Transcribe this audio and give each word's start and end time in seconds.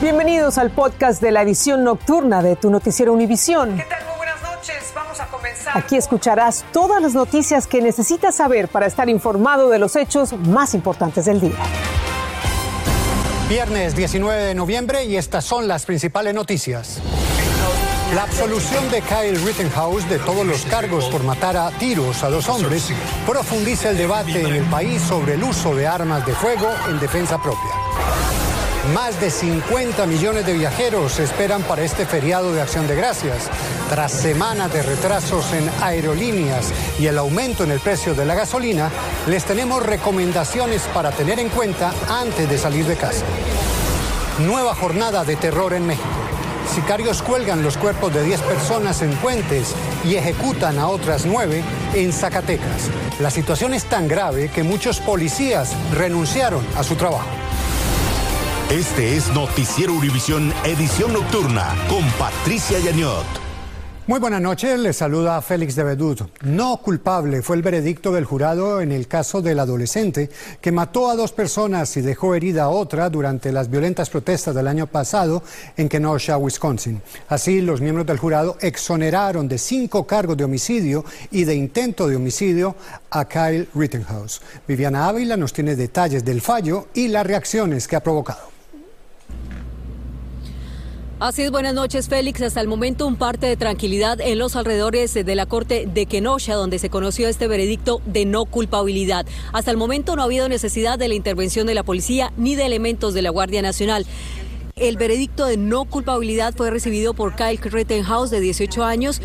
Bienvenidos 0.00 0.58
al 0.58 0.70
podcast 0.70 1.22
de 1.22 1.30
la 1.30 1.42
edición 1.42 1.84
nocturna 1.84 2.42
de 2.42 2.56
tu 2.56 2.68
noticiero 2.68 3.12
Univisión. 3.12 3.76
¿Qué 3.76 3.84
tal? 3.84 4.04
Muy 4.06 4.16
buenas 4.16 4.42
noches. 4.42 4.92
Vamos 4.94 5.20
a 5.20 5.26
comenzar. 5.28 5.78
Aquí 5.78 5.96
escucharás 5.96 6.64
todas 6.72 7.00
las 7.00 7.14
noticias 7.14 7.66
que 7.66 7.80
necesitas 7.80 8.34
saber 8.34 8.68
para 8.68 8.86
estar 8.86 9.08
informado 9.08 9.70
de 9.70 9.78
los 9.78 9.94
hechos 9.96 10.32
más 10.32 10.74
importantes 10.74 11.24
del 11.26 11.40
día. 11.40 11.56
Viernes 13.48 13.94
19 13.94 14.42
de 14.42 14.54
noviembre 14.54 15.04
y 15.04 15.16
estas 15.16 15.44
son 15.44 15.68
las 15.68 15.86
principales 15.86 16.34
noticias. 16.34 17.00
La 18.14 18.24
absolución 18.24 18.90
de 18.90 19.00
Kyle 19.00 19.40
Rittenhouse 19.44 20.08
de 20.08 20.18
todos 20.18 20.44
los 20.44 20.64
cargos 20.66 21.06
por 21.06 21.22
matar 21.22 21.56
a 21.56 21.70
tiros 21.70 22.22
a 22.24 22.30
dos 22.30 22.48
hombres 22.48 22.88
profundiza 23.26 23.90
el 23.90 23.98
debate 23.98 24.42
en 24.42 24.54
el 24.54 24.64
país 24.64 25.00
sobre 25.02 25.34
el 25.34 25.42
uso 25.44 25.74
de 25.74 25.86
armas 25.86 26.26
de 26.26 26.34
fuego 26.34 26.68
en 26.88 26.98
defensa 27.00 27.40
propia. 27.40 27.83
Más 28.92 29.18
de 29.18 29.30
50 29.30 30.04
millones 30.04 30.44
de 30.44 30.52
viajeros 30.52 31.18
esperan 31.18 31.62
para 31.62 31.82
este 31.82 32.04
feriado 32.04 32.52
de 32.52 32.60
acción 32.60 32.86
de 32.86 32.94
gracias. 32.94 33.48
Tras 33.88 34.12
semanas 34.12 34.70
de 34.74 34.82
retrasos 34.82 35.54
en 35.54 35.70
aerolíneas 35.80 36.70
y 36.98 37.06
el 37.06 37.16
aumento 37.16 37.64
en 37.64 37.70
el 37.70 37.80
precio 37.80 38.14
de 38.14 38.26
la 38.26 38.34
gasolina, 38.34 38.90
les 39.26 39.44
tenemos 39.44 39.82
recomendaciones 39.82 40.82
para 40.92 41.12
tener 41.12 41.40
en 41.40 41.48
cuenta 41.48 41.94
antes 42.10 42.48
de 42.48 42.58
salir 42.58 42.84
de 42.84 42.96
casa. 42.96 43.24
Nueva 44.40 44.74
jornada 44.74 45.24
de 45.24 45.36
terror 45.36 45.72
en 45.72 45.86
México. 45.86 46.08
Sicarios 46.74 47.22
cuelgan 47.22 47.62
los 47.62 47.78
cuerpos 47.78 48.12
de 48.12 48.22
10 48.22 48.40
personas 48.42 49.00
en 49.00 49.12
puentes 49.16 49.74
y 50.04 50.16
ejecutan 50.16 50.78
a 50.78 50.88
otras 50.88 51.24
9 51.24 51.62
en 51.94 52.12
Zacatecas. 52.12 52.90
La 53.18 53.30
situación 53.30 53.72
es 53.72 53.84
tan 53.84 54.08
grave 54.08 54.50
que 54.50 54.62
muchos 54.62 55.00
policías 55.00 55.72
renunciaron 55.94 56.66
a 56.76 56.82
su 56.82 56.96
trabajo. 56.96 57.43
Este 58.74 59.16
es 59.16 59.32
Noticiero 59.32 59.94
Univisión 59.94 60.52
Edición 60.64 61.12
Nocturna 61.12 61.76
con 61.88 62.02
Patricia 62.18 62.76
Yañot. 62.80 63.24
Muy 64.08 64.18
buenas 64.18 64.42
noches, 64.42 64.80
les 64.80 64.96
saluda 64.96 65.40
Félix 65.42 65.76
de 65.76 65.84
Bedut. 65.84 66.22
No 66.42 66.78
culpable 66.78 67.40
fue 67.42 67.54
el 67.54 67.62
veredicto 67.62 68.10
del 68.10 68.24
jurado 68.24 68.80
en 68.80 68.90
el 68.90 69.06
caso 69.06 69.40
del 69.42 69.60
adolescente 69.60 70.28
que 70.60 70.72
mató 70.72 71.08
a 71.08 71.14
dos 71.14 71.30
personas 71.30 71.96
y 71.96 72.00
dejó 72.00 72.34
herida 72.34 72.64
a 72.64 72.68
otra 72.68 73.08
durante 73.10 73.52
las 73.52 73.70
violentas 73.70 74.10
protestas 74.10 74.56
del 74.56 74.66
año 74.66 74.88
pasado 74.88 75.44
en 75.76 75.88
Kenosha, 75.88 76.36
Wisconsin. 76.36 77.00
Así, 77.28 77.60
los 77.60 77.80
miembros 77.80 78.08
del 78.08 78.18
jurado 78.18 78.56
exoneraron 78.60 79.46
de 79.46 79.58
cinco 79.58 80.04
cargos 80.04 80.36
de 80.36 80.42
homicidio 80.42 81.04
y 81.30 81.44
de 81.44 81.54
intento 81.54 82.08
de 82.08 82.16
homicidio 82.16 82.74
a 83.08 83.24
Kyle 83.26 83.68
Rittenhouse. 83.72 84.42
Viviana 84.66 85.06
Ávila 85.06 85.36
nos 85.36 85.52
tiene 85.52 85.76
detalles 85.76 86.24
del 86.24 86.40
fallo 86.40 86.88
y 86.92 87.06
las 87.06 87.24
reacciones 87.24 87.86
que 87.86 87.94
ha 87.94 88.02
provocado. 88.02 88.53
Así 91.20 91.42
es, 91.42 91.52
buenas 91.52 91.74
noches, 91.74 92.08
Félix. 92.08 92.42
Hasta 92.42 92.60
el 92.60 92.66
momento, 92.66 93.06
un 93.06 93.14
parte 93.14 93.46
de 93.46 93.56
tranquilidad 93.56 94.20
en 94.20 94.36
los 94.36 94.56
alrededores 94.56 95.14
de 95.14 95.34
la 95.36 95.46
corte 95.46 95.86
de 95.86 96.06
Kenosha, 96.06 96.54
donde 96.54 96.80
se 96.80 96.90
conoció 96.90 97.28
este 97.28 97.46
veredicto 97.46 98.02
de 98.04 98.24
no 98.24 98.46
culpabilidad. 98.46 99.24
Hasta 99.52 99.70
el 99.70 99.76
momento 99.76 100.16
no 100.16 100.22
ha 100.22 100.24
habido 100.24 100.48
necesidad 100.48 100.98
de 100.98 101.06
la 101.06 101.14
intervención 101.14 101.68
de 101.68 101.74
la 101.74 101.84
policía 101.84 102.32
ni 102.36 102.56
de 102.56 102.66
elementos 102.66 103.14
de 103.14 103.22
la 103.22 103.30
Guardia 103.30 103.62
Nacional. 103.62 104.06
El 104.76 104.96
veredicto 104.96 105.46
de 105.46 105.56
no 105.56 105.84
culpabilidad 105.84 106.52
fue 106.56 106.68
recibido 106.68 107.14
por 107.14 107.36
Kyle 107.36 107.60
Rittenhouse, 107.62 108.30
de 108.30 108.40
18 108.40 108.82
años, 108.82 109.20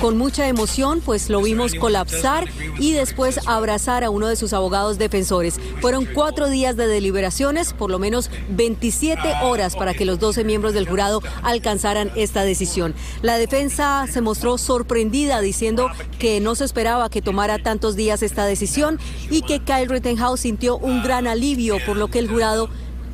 con 0.00 0.16
mucha 0.16 0.48
emoción, 0.48 1.02
pues 1.04 1.28
lo 1.28 1.42
vimos 1.42 1.74
colapsar 1.74 2.48
y 2.78 2.92
después 2.92 3.40
abrazar 3.46 4.04
a 4.04 4.10
uno 4.10 4.26
de 4.28 4.36
sus 4.36 4.54
abogados 4.54 4.96
defensores. 4.96 5.60
Fueron 5.82 6.06
cuatro 6.06 6.48
días 6.48 6.78
de 6.78 6.86
deliberaciones, 6.86 7.74
por 7.74 7.90
lo 7.90 7.98
menos 7.98 8.30
27 8.48 9.20
horas 9.42 9.76
para 9.76 9.92
que 9.92 10.06
los 10.06 10.18
12 10.18 10.44
miembros 10.44 10.72
del 10.72 10.88
jurado 10.88 11.22
alcanzaran 11.42 12.10
esta 12.16 12.44
decisión. 12.44 12.94
La 13.20 13.36
defensa 13.36 14.06
se 14.10 14.22
mostró 14.22 14.56
sorprendida 14.56 15.42
diciendo 15.42 15.90
que 16.18 16.40
no 16.40 16.54
se 16.54 16.64
esperaba 16.64 17.10
que 17.10 17.20
tomara 17.20 17.58
tantos 17.58 17.96
días 17.96 18.22
esta 18.22 18.46
decisión 18.46 18.98
y 19.30 19.42
que 19.42 19.60
Kyle 19.60 19.90
Rittenhouse 19.90 20.40
sintió 20.40 20.78
un 20.78 21.02
gran 21.02 21.26
alivio 21.26 21.76
por 21.84 21.98
lo 21.98 22.08
que 22.08 22.18
el 22.18 22.30
jurado 22.30 22.70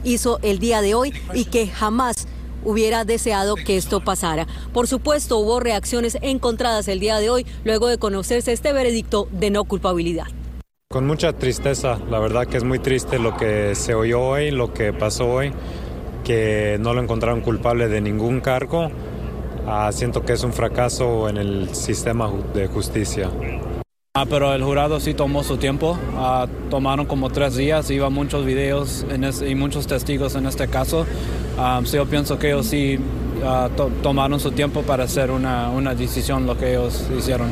hizo 0.06 0.38
el 0.42 0.58
día 0.58 0.80
de 0.80 0.94
hoy 0.94 1.12
y 1.34 1.46
que 1.46 1.66
jamás 1.66 2.28
hubiera 2.64 3.04
deseado 3.04 3.56
que 3.56 3.76
esto 3.76 4.00
pasara. 4.00 4.46
Por 4.72 4.86
supuesto, 4.86 5.38
hubo 5.38 5.60
reacciones 5.60 6.18
encontradas 6.22 6.88
el 6.88 7.00
día 7.00 7.18
de 7.18 7.30
hoy 7.30 7.46
luego 7.64 7.88
de 7.88 7.98
conocerse 7.98 8.52
este 8.52 8.72
veredicto 8.72 9.28
de 9.32 9.50
no 9.50 9.64
culpabilidad. 9.64 10.26
Con 10.88 11.06
mucha 11.06 11.32
tristeza, 11.32 11.98
la 12.10 12.20
verdad 12.20 12.46
que 12.46 12.56
es 12.56 12.64
muy 12.64 12.78
triste 12.78 13.18
lo 13.18 13.36
que 13.36 13.74
se 13.74 13.94
oyó 13.94 14.22
hoy, 14.22 14.50
lo 14.52 14.72
que 14.72 14.92
pasó 14.92 15.26
hoy, 15.26 15.52
que 16.24 16.76
no 16.80 16.94
lo 16.94 17.02
encontraron 17.02 17.40
culpable 17.40 17.88
de 17.88 18.00
ningún 18.00 18.40
cargo. 18.40 18.90
Ah, 19.66 19.90
siento 19.92 20.24
que 20.24 20.32
es 20.32 20.44
un 20.44 20.52
fracaso 20.52 21.28
en 21.28 21.38
el 21.38 21.74
sistema 21.74 22.30
de 22.54 22.68
justicia. 22.68 23.30
Ah, 24.18 24.24
pero 24.24 24.54
el 24.54 24.64
jurado 24.64 24.98
sí 24.98 25.12
tomó 25.12 25.44
su 25.44 25.58
tiempo, 25.58 25.98
ah, 26.14 26.46
tomaron 26.70 27.04
como 27.04 27.28
tres 27.28 27.54
días, 27.54 27.90
iba 27.90 28.08
muchos 28.08 28.46
videos 28.46 29.04
y 29.46 29.54
muchos 29.54 29.86
testigos 29.86 30.34
en 30.36 30.46
este 30.46 30.68
caso. 30.68 31.04
Ah, 31.58 31.82
yo 31.84 32.06
pienso 32.06 32.38
que 32.38 32.48
ellos 32.48 32.64
sí 32.64 32.98
tomaron 34.02 34.40
su 34.40 34.52
tiempo 34.52 34.80
para 34.80 35.04
hacer 35.04 35.30
una, 35.30 35.68
una 35.68 35.94
decisión 35.94 36.46
lo 36.46 36.56
que 36.56 36.70
ellos 36.70 37.06
hicieron. 37.14 37.50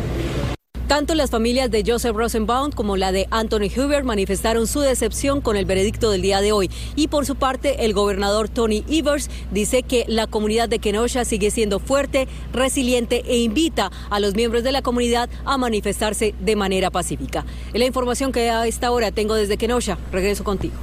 Tanto 0.94 1.16
las 1.16 1.30
familias 1.30 1.72
de 1.72 1.82
Joseph 1.84 2.14
Rosenbaum 2.14 2.70
como 2.70 2.96
la 2.96 3.10
de 3.10 3.26
Anthony 3.32 3.68
Hoover 3.68 4.04
manifestaron 4.04 4.68
su 4.68 4.78
decepción 4.78 5.40
con 5.40 5.56
el 5.56 5.64
veredicto 5.64 6.08
del 6.08 6.22
día 6.22 6.40
de 6.40 6.52
hoy. 6.52 6.70
Y 6.94 7.08
por 7.08 7.26
su 7.26 7.34
parte, 7.34 7.84
el 7.84 7.94
gobernador 7.94 8.48
Tony 8.48 8.84
Evers 8.88 9.28
dice 9.50 9.82
que 9.82 10.04
la 10.06 10.28
comunidad 10.28 10.68
de 10.68 10.78
Kenosha 10.78 11.24
sigue 11.24 11.50
siendo 11.50 11.80
fuerte, 11.80 12.28
resiliente 12.52 13.24
e 13.26 13.38
invita 13.38 13.90
a 14.08 14.20
los 14.20 14.36
miembros 14.36 14.62
de 14.62 14.70
la 14.70 14.82
comunidad 14.82 15.28
a 15.44 15.58
manifestarse 15.58 16.32
de 16.38 16.54
manera 16.54 16.92
pacífica. 16.92 17.44
La 17.72 17.86
información 17.86 18.30
que 18.30 18.50
a 18.50 18.64
esta 18.64 18.92
hora 18.92 19.10
tengo 19.10 19.34
desde 19.34 19.56
Kenosha. 19.56 19.98
Regreso 20.12 20.44
contigo. 20.44 20.74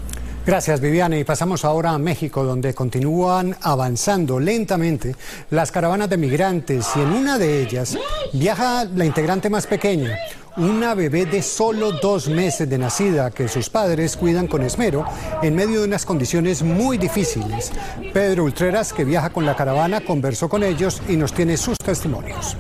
Gracias, 0.46 0.82
Viviana. 0.82 1.18
Y 1.18 1.24
pasamos 1.24 1.64
ahora 1.66 1.92
a 1.92 2.00
México, 2.00 2.44
donde 2.44 2.74
continúan 2.74 3.56
avanzando 3.62 4.40
lentamente 4.40 5.16
las 5.52 5.72
caravanas 5.72 6.10
de 6.10 6.18
migrantes 6.18 6.88
y 6.96 7.02
en 7.02 7.12
una 7.12 7.38
de 7.38 7.62
ellas 7.62 7.96
viaja 8.34 8.86
la 8.86 9.06
integrante 9.06 9.52
más 9.52 9.68
pequeña, 9.68 10.18
una 10.58 10.96
bebé 10.96 11.28
de 11.28 11.44
solo 11.44 11.92
dos 11.92 12.28
meses 12.28 12.68
de 12.68 12.80
nacida 12.80 13.30
que 13.30 13.48
sus 13.48 13.70
padres 13.70 14.18
cuidan 14.18 14.48
con 14.48 14.64
esmero 14.64 15.06
en 15.44 15.56
medio 15.56 15.82
de 15.82 15.88
unas 15.88 16.08
condiciones 16.08 16.64
muy 16.64 16.98
difíciles. 16.98 17.72
Pedro 18.12 18.44
Ultreras, 18.44 18.94
que 18.94 19.06
viaja 19.06 19.30
con 19.30 19.46
la 19.46 19.56
caravana, 19.56 20.02
conversó 20.02 20.50
con 20.50 20.64
ellos 20.64 21.04
y 21.08 21.18
nos 21.18 21.34
tiene 21.34 21.56
sus 21.56 21.78
testimonios. 21.78 22.58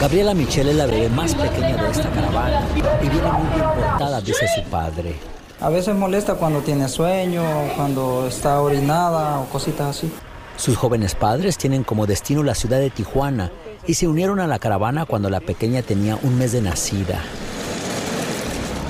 Gabriela 0.00 0.32
Michelle 0.32 0.70
es 0.70 0.76
la 0.76 0.86
bebé 0.86 1.10
más 1.10 1.34
pequeña 1.34 1.76
de 1.76 1.90
esta 1.90 2.10
caravana 2.10 2.62
y 2.74 3.08
viene 3.08 3.32
muy 3.32 3.54
bien 3.54 3.68
portada, 3.76 4.20
dice 4.22 4.46
su 4.48 4.68
padre. 4.70 5.41
A 5.62 5.68
veces 5.68 5.94
molesta 5.94 6.34
cuando 6.34 6.60
tiene 6.60 6.88
sueño, 6.88 7.44
cuando 7.76 8.26
está 8.26 8.60
orinada 8.60 9.38
o 9.38 9.44
cositas 9.44 9.96
así. 9.96 10.10
Sus 10.56 10.76
jóvenes 10.76 11.14
padres 11.14 11.56
tienen 11.56 11.84
como 11.84 12.06
destino 12.06 12.42
la 12.42 12.56
ciudad 12.56 12.80
de 12.80 12.90
Tijuana 12.90 13.52
y 13.86 13.94
se 13.94 14.08
unieron 14.08 14.40
a 14.40 14.48
la 14.48 14.58
caravana 14.58 15.06
cuando 15.06 15.30
la 15.30 15.38
pequeña 15.38 15.82
tenía 15.82 16.18
un 16.20 16.36
mes 16.36 16.50
de 16.50 16.62
nacida. 16.62 17.20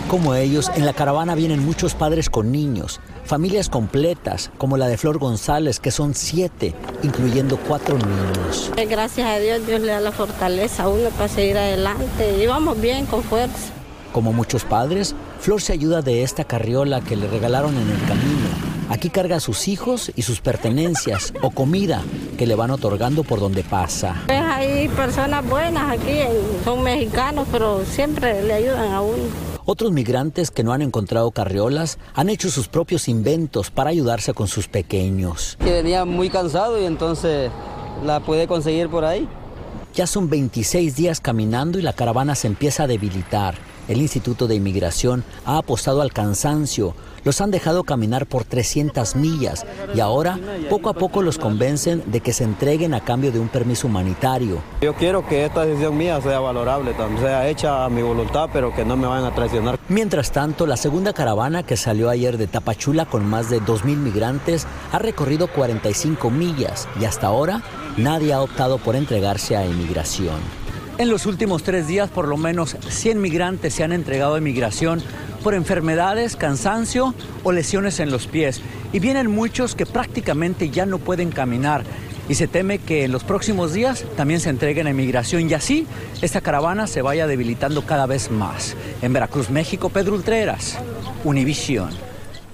Como 0.09 0.34
ellos, 0.34 0.71
en 0.75 0.87
la 0.87 0.94
caravana 0.94 1.34
vienen 1.34 1.62
muchos 1.62 1.94
padres 1.94 2.31
con 2.31 2.50
niños, 2.50 3.00
familias 3.25 3.69
completas, 3.69 4.50
como 4.56 4.78
la 4.78 4.89
de 4.89 4.97
Flor 4.97 5.19
González, 5.19 5.78
que 5.78 5.91
son 5.91 6.15
siete, 6.15 6.75
incluyendo 7.03 7.59
cuatro 7.69 7.99
niños. 7.99 8.71
Gracias 8.89 9.28
a 9.28 9.39
Dios, 9.39 9.66
Dios 9.66 9.83
le 9.83 9.93
da 9.93 10.00
la 10.00 10.12
fortaleza 10.12 10.84
a 10.84 10.89
uno 10.89 11.10
para 11.10 11.28
seguir 11.28 11.59
adelante 11.59 12.43
y 12.43 12.47
vamos 12.47 12.81
bien, 12.81 13.04
con 13.04 13.22
fuerza. 13.22 13.72
Como 14.12 14.34
muchos 14.34 14.65
padres, 14.65 15.15
Flor 15.41 15.62
se 15.62 15.73
ayuda 15.73 16.03
de 16.03 16.23
esta 16.23 16.45
carriola 16.45 17.00
que 17.00 17.17
le 17.17 17.27
regalaron 17.28 17.75
en 17.75 17.91
el 17.91 17.99
camino. 18.06 18.47
Aquí 18.91 19.09
carga 19.09 19.37
a 19.37 19.41
sus 19.41 19.69
hijos 19.69 20.12
y 20.15 20.23
sus 20.23 20.43
pertenencias 20.43 21.33
o 21.41 21.51
comida 21.51 22.03
que 22.36 22.47
le 22.47 22.54
van 22.54 22.71
otorgando 22.71 23.25
por 23.25 23.41
donde 23.41 23.65
pasa. 23.65 24.22
Hay 24.28 24.89
personas 24.89 25.48
buenas 25.48 25.91
aquí, 25.91 26.19
son 26.63 26.83
mexicanos, 26.83 27.48
pero 27.51 27.84
siempre 27.86 28.42
le 28.42 28.53
ayudan 28.53 28.92
a 28.92 29.01
uno. 29.01 29.22
Otros 29.65 29.92
migrantes 29.92 30.51
que 30.51 30.63
no 30.63 30.75
han 30.75 30.83
encontrado 30.83 31.31
carriolas 31.31 31.98
han 32.15 32.28
hecho 32.28 32.51
sus 32.51 32.69
propios 32.69 33.09
inventos 33.09 33.71
para 33.71 33.91
ayudarse 33.91 34.34
con 34.34 34.47
sus 34.47 34.69
pequeños. 34.69 35.57
Que 35.65 35.72
venía 35.72 36.04
muy 36.04 36.28
cansado 36.28 36.78
y 36.78 36.84
entonces 36.84 37.51
la 38.04 38.21
puede 38.21 38.47
conseguir 38.47 38.91
por 38.91 39.07
ahí. 39.07 39.27
Ya 39.95 40.07
son 40.07 40.28
26 40.28 40.97
días 40.97 41.21
caminando 41.21 41.78
y 41.78 41.83
la 41.83 41.92
caravana 41.92 42.34
se 42.34 42.47
empieza 42.47 42.83
a 42.83 42.86
debilitar. 42.86 43.54
El 43.89 44.01
Instituto 44.01 44.47
de 44.47 44.55
Inmigración 44.55 45.25
ha 45.45 45.59
apostado 45.59 46.03
al 46.03 46.13
cansancio, 46.13 46.95
los 47.25 47.41
han 47.41 47.51
dejado 47.51 47.84
caminar 47.84 48.27
por 48.27 48.45
300 48.45 49.17
millas 49.17 49.65
y 49.95 50.01
ahora 50.01 50.39
poco 50.71 50.89
a 50.89 50.95
poco 50.95 51.23
los 51.23 51.39
convencen 51.39 52.03
de 52.07 52.21
que 52.21 52.33
se 52.33 52.45
entreguen 52.45 52.95
a 52.95 53.01
cambio 53.01 53.33
de 53.33 53.39
un 53.39 53.49
permiso 53.49 53.87
humanitario. 53.87 54.59
Yo 54.81 54.95
quiero 54.95 55.27
que 55.27 55.45
esta 55.45 55.65
decisión 55.65 55.97
mía 55.97 56.21
sea 56.21 56.41
valorable, 56.41 56.95
sea 57.21 57.49
hecha 57.49 57.84
a 57.84 57.89
mi 57.89 58.03
voluntad, 58.03 58.51
pero 58.53 58.75
que 58.75 58.84
no 58.84 58.97
me 58.97 59.07
vayan 59.07 59.27
a 59.27 59.34
traicionar. 59.34 59.79
Mientras 59.89 60.33
tanto, 60.33 60.67
la 60.67 60.77
segunda 60.77 61.13
caravana 61.13 61.63
que 61.63 61.77
salió 61.77 62.09
ayer 62.09 62.39
de 62.39 62.47
Tapachula 62.47 63.07
con 63.07 63.25
más 63.27 63.51
de 63.51 63.61
2.000 63.61 63.97
migrantes 63.97 64.67
ha 64.93 64.99
recorrido 64.99 65.49
45 65.49 66.31
millas 66.31 66.89
y 67.01 67.05
hasta 67.05 67.27
ahora 67.27 67.63
nadie 67.97 68.33
ha 68.33 68.41
optado 68.41 68.79
por 68.79 68.97
entregarse 68.97 69.57
a 69.57 69.67
inmigración. 69.67 70.61
En 70.98 71.09
los 71.09 71.27
últimos 71.27 71.62
tres 71.62 71.86
días, 71.86 72.10
por 72.10 72.28
lo 72.28 72.36
menos 72.36 72.77
100 72.89 73.21
migrantes 73.21 73.74
se 73.74 73.83
han 73.83 73.92
entregado 73.92 74.34
a 74.34 74.39
inmigración 74.39 75.03
por 75.42 75.54
enfermedades, 75.54 76.36
cansancio 76.36 77.15
o 77.42 77.53
lesiones 77.53 77.98
en 77.98 78.10
los 78.10 78.27
pies. 78.27 78.60
Y 78.92 78.98
vienen 78.98 79.30
muchos 79.30 79.74
que 79.74 79.86
prácticamente 79.86 80.71
ya 80.71 80.86
no 80.86 80.98
pueden 80.98 81.30
caminar. 81.30 81.83
Y 82.28 82.34
se 82.34 82.47
teme 82.47 82.78
que 82.78 83.04
en 83.04 83.12
los 83.12 83.24
próximos 83.24 83.72
días 83.72 84.04
también 84.16 84.39
se 84.39 84.50
entreguen 84.50 84.86
a 84.86 84.91
inmigración 84.91 85.50
y 85.50 85.54
así 85.54 85.86
esta 86.21 86.41
caravana 86.41 86.86
se 86.86 87.03
vaya 87.03 87.27
debilitando 87.27 87.84
cada 87.84 88.06
vez 88.06 88.30
más. 88.30 88.77
En 89.00 89.12
Veracruz, 89.12 89.50
México, 89.50 89.88
Pedro 89.88 90.15
Ultreras, 90.15 90.78
Univisión. 91.24 91.91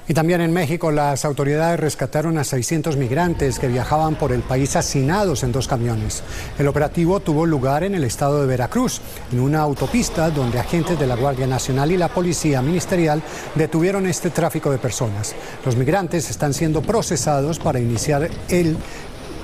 Y 0.09 0.15
también 0.15 0.41
en 0.41 0.55
México 0.55 0.91
las 0.91 1.27
autoridades 1.27 1.79
rescataron 1.79 2.39
a 2.39 2.45
600 2.45 2.97
migrantes 2.97 3.59
que 3.59 3.69
viajaban 3.69 4.15
por 4.15 4.33
el 4.33 4.41
país 4.41 4.75
hacinados 4.75 5.43
en 5.43 5.53
dos 5.53 5.69
camiones. 5.69 6.23
El 6.59 6.67
operativo 6.67 7.21
tuvo 7.21 7.45
lugar 7.45 7.85
en 7.85 7.95
el 7.95 8.05
estado 8.05 8.41
de 8.41 8.47
Veracruz, 8.47 9.03
en 9.31 9.41
una 9.41 9.61
autopista 9.61 10.31
donde 10.31 10.59
agentes 10.59 10.99
de 10.99 11.07
la 11.07 11.15
Guardia 11.15 11.47
Nacional 11.47 11.93
y 11.93 11.99
la 11.99 12.09
Policía 12.09 12.63
Ministerial 12.63 13.23
detuvieron 13.55 14.07
este 14.07 14.31
tráfico 14.31 14.71
de 14.71 14.79
personas. 14.79 15.35
Los 15.67 15.77
migrantes 15.77 16.31
están 16.31 16.55
siendo 16.55 16.81
procesados 16.81 17.59
para 17.59 17.79
iniciar 17.79 18.31
el 18.49 18.79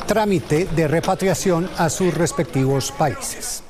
trámite 0.06 0.66
de 0.75 0.88
repatriación 0.88 1.69
a 1.76 1.90
sus 1.90 2.14
respectivos 2.14 2.90
países. 2.90 3.63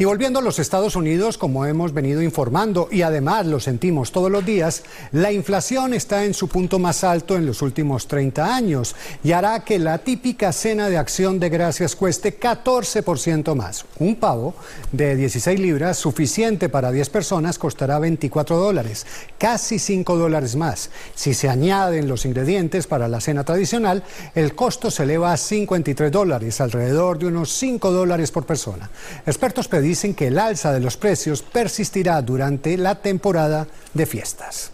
Y 0.00 0.06
volviendo 0.06 0.38
a 0.38 0.42
los 0.42 0.58
Estados 0.58 0.96
Unidos, 0.96 1.36
como 1.36 1.66
hemos 1.66 1.92
venido 1.92 2.22
informando 2.22 2.88
y 2.90 3.02
además 3.02 3.44
lo 3.44 3.60
sentimos 3.60 4.12
todos 4.12 4.30
los 4.30 4.46
días, 4.46 4.82
la 5.12 5.30
inflación 5.30 5.92
está 5.92 6.24
en 6.24 6.32
su 6.32 6.48
punto 6.48 6.78
más 6.78 7.04
alto 7.04 7.36
en 7.36 7.44
los 7.44 7.60
últimos 7.60 8.08
30 8.08 8.56
años 8.56 8.96
y 9.22 9.32
hará 9.32 9.62
que 9.62 9.78
la 9.78 9.98
típica 9.98 10.54
cena 10.54 10.88
de 10.88 10.96
acción 10.96 11.38
de 11.38 11.50
gracias 11.50 11.96
cueste 11.96 12.40
14% 12.40 13.54
más. 13.54 13.84
Un 13.98 14.16
pavo 14.16 14.54
de 14.90 15.16
16 15.16 15.60
libras, 15.60 15.98
suficiente 15.98 16.70
para 16.70 16.92
10 16.92 17.10
personas, 17.10 17.58
costará 17.58 17.98
24 17.98 18.56
dólares, 18.56 19.04
casi 19.36 19.78
5 19.78 20.16
dólares 20.16 20.56
más. 20.56 20.88
Si 21.14 21.34
se 21.34 21.50
añaden 21.50 22.08
los 22.08 22.24
ingredientes 22.24 22.86
para 22.86 23.06
la 23.06 23.20
cena 23.20 23.44
tradicional, 23.44 24.02
el 24.34 24.54
costo 24.54 24.90
se 24.90 25.02
eleva 25.02 25.34
a 25.34 25.36
53 25.36 26.10
dólares, 26.10 26.62
alrededor 26.62 27.18
de 27.18 27.26
unos 27.26 27.52
5 27.52 27.92
dólares 27.92 28.30
por 28.30 28.46
persona. 28.46 28.88
Expertos 29.26 29.68
pedían 29.68 29.89
dicen 29.90 30.14
que 30.14 30.28
el 30.28 30.38
alza 30.38 30.72
de 30.72 30.78
los 30.78 30.96
precios 30.96 31.42
persistirá 31.42 32.22
durante 32.22 32.76
la 32.76 32.94
temporada 32.94 33.66
de 33.92 34.06
fiestas. 34.06 34.70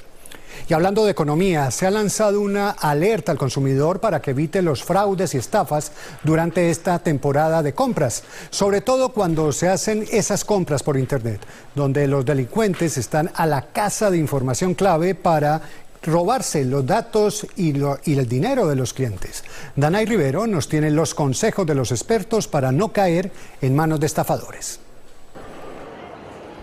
Y 0.68 0.74
hablando 0.74 1.06
de 1.06 1.12
economía, 1.12 1.70
se 1.70 1.86
ha 1.86 1.90
lanzado 1.90 2.40
una 2.40 2.70
alerta 2.70 3.32
al 3.32 3.38
consumidor 3.38 3.98
para 3.98 4.20
que 4.20 4.32
evite 4.32 4.60
los 4.60 4.84
fraudes 4.84 5.34
y 5.34 5.38
estafas 5.38 5.92
durante 6.22 6.68
esta 6.68 6.98
temporada 6.98 7.62
de 7.62 7.72
compras, 7.72 8.24
sobre 8.50 8.82
todo 8.82 9.10
cuando 9.10 9.52
se 9.52 9.68
hacen 9.68 10.04
esas 10.10 10.44
compras 10.44 10.82
por 10.82 10.98
Internet, 10.98 11.40
donde 11.74 12.06
los 12.06 12.26
delincuentes 12.26 12.98
están 12.98 13.30
a 13.34 13.46
la 13.46 13.62
casa 13.62 14.10
de 14.10 14.18
información 14.18 14.74
clave 14.74 15.14
para 15.14 15.62
robarse 16.02 16.62
los 16.64 16.84
datos 16.84 17.46
y, 17.56 17.72
y, 18.04 18.18
el 18.18 18.28
dinero 18.28 18.66
de 18.66 18.76
los 18.76 18.92
clientes. 18.92 19.44
Danay 19.76 20.04
Rivero 20.04 20.46
nos 20.46 20.68
tiene 20.68 20.90
los 20.90 21.14
consejos 21.14 21.66
de 21.66 21.74
los 21.74 21.90
expertos 21.90 22.48
para 22.48 22.70
no 22.70 22.92
caer 22.92 23.30
en 23.62 23.74
manos 23.74 23.98
de 24.00 24.06
estafadores. 24.06 24.80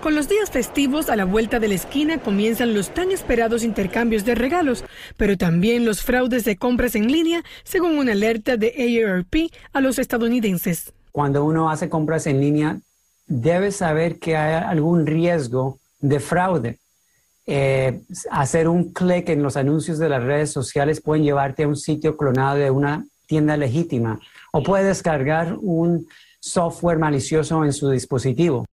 Con 0.03 0.15
los 0.15 0.27
días 0.27 0.51
festivos 0.51 1.09
a 1.09 1.15
la 1.15 1.23
vuelta 1.23 1.61
de 1.61 1.69
la 1.69 1.75
esquina 1.75 2.17
comienzan 2.17 2.73
los 2.73 2.93
tan 2.93 3.09
esperados 3.11 3.63
intercambios 3.63 4.25
de 4.25 4.35
regalos, 4.35 4.83
pero 5.15 5.37
también 5.37 5.85
los 5.85 6.01
fraudes 6.01 6.43
de 6.43 6.57
compras 6.57 6.95
en 6.95 7.09
línea, 7.09 7.41
según 7.63 7.97
una 7.97 8.11
alerta 8.11 8.57
de 8.57 8.73
AARP 8.77 9.49
a 9.71 9.79
los 9.79 9.99
estadounidenses. 9.99 10.91
Cuando 11.13 11.45
uno 11.45 11.69
hace 11.69 11.87
compras 11.87 12.27
en 12.27 12.41
línea, 12.41 12.81
debe 13.27 13.71
saber 13.71 14.19
que 14.19 14.35
hay 14.35 14.61
algún 14.67 15.05
riesgo 15.05 15.79
de 16.01 16.19
fraude. 16.19 16.79
Eh, 17.45 18.01
hacer 18.29 18.67
un 18.67 18.91
clic 18.91 19.29
en 19.29 19.41
los 19.41 19.55
anuncios 19.55 19.99
de 19.99 20.09
las 20.09 20.21
redes 20.21 20.51
sociales 20.51 20.99
pueden 20.99 21.23
llevarte 21.23 21.63
a 21.63 21.67
un 21.69 21.77
sitio 21.77 22.17
clonado 22.17 22.57
de 22.57 22.71
una 22.71 23.05
tienda 23.25 23.55
legítima 23.55 24.19
o 24.51 24.63
puede 24.63 24.83
descargar 24.83 25.55
un 25.61 26.05
software 26.41 26.99
malicioso 26.99 27.63
en 27.63 27.71
su 27.71 27.89
dispositivo 27.89 28.65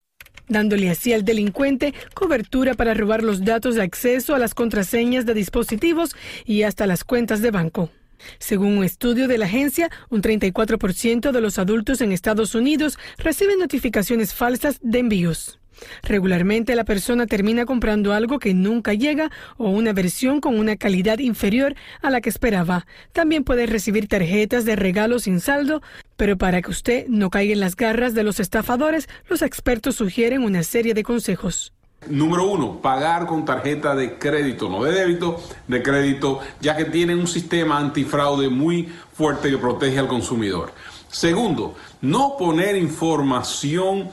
dándole 0.50 0.90
así 0.90 1.14
al 1.14 1.24
delincuente 1.24 1.94
cobertura 2.12 2.74
para 2.74 2.92
robar 2.92 3.22
los 3.22 3.42
datos 3.42 3.76
de 3.76 3.82
acceso 3.82 4.34
a 4.34 4.38
las 4.38 4.52
contraseñas 4.52 5.24
de 5.24 5.32
dispositivos 5.32 6.14
y 6.44 6.64
hasta 6.64 6.86
las 6.86 7.04
cuentas 7.04 7.40
de 7.40 7.50
banco. 7.50 7.90
Según 8.38 8.76
un 8.78 8.84
estudio 8.84 9.28
de 9.28 9.38
la 9.38 9.46
agencia, 9.46 9.90
un 10.10 10.20
34% 10.20 11.30
de 11.30 11.40
los 11.40 11.58
adultos 11.58 12.02
en 12.02 12.12
Estados 12.12 12.54
Unidos 12.54 12.98
reciben 13.16 13.58
notificaciones 13.58 14.34
falsas 14.34 14.78
de 14.82 14.98
envíos. 14.98 15.59
Regularmente 16.02 16.74
la 16.74 16.84
persona 16.84 17.26
termina 17.26 17.66
comprando 17.66 18.12
algo 18.12 18.38
que 18.38 18.54
nunca 18.54 18.94
llega 18.94 19.30
o 19.56 19.70
una 19.70 19.92
versión 19.92 20.40
con 20.40 20.58
una 20.58 20.76
calidad 20.76 21.18
inferior 21.18 21.74
a 22.02 22.10
la 22.10 22.20
que 22.20 22.28
esperaba. 22.28 22.86
También 23.12 23.44
puede 23.44 23.66
recibir 23.66 24.08
tarjetas 24.08 24.64
de 24.64 24.76
regalo 24.76 25.18
sin 25.18 25.40
saldo, 25.40 25.82
pero 26.16 26.36
para 26.36 26.62
que 26.62 26.70
usted 26.70 27.06
no 27.08 27.30
caiga 27.30 27.52
en 27.52 27.60
las 27.60 27.76
garras 27.76 28.14
de 28.14 28.24
los 28.24 28.40
estafadores, 28.40 29.08
los 29.28 29.42
expertos 29.42 29.96
sugieren 29.96 30.42
una 30.42 30.62
serie 30.62 30.94
de 30.94 31.02
consejos. 31.02 31.72
Número 32.08 32.46
uno, 32.46 32.80
pagar 32.80 33.26
con 33.26 33.44
tarjeta 33.44 33.94
de 33.94 34.16
crédito, 34.18 34.70
no 34.70 34.84
de 34.84 34.92
débito, 34.92 35.38
de 35.68 35.82
crédito, 35.82 36.40
ya 36.58 36.74
que 36.74 36.86
tienen 36.86 37.18
un 37.18 37.26
sistema 37.26 37.78
antifraude 37.78 38.48
muy 38.48 38.88
fuerte 39.12 39.50
que 39.50 39.58
protege 39.58 39.98
al 39.98 40.08
consumidor. 40.08 40.72
Segundo, 41.10 41.74
no 42.00 42.36
poner 42.38 42.76
información 42.76 44.08